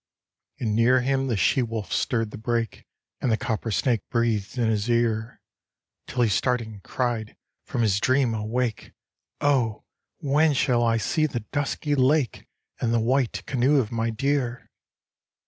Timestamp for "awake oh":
8.33-9.83